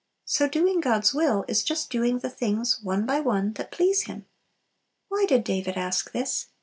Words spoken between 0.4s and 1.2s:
doing God's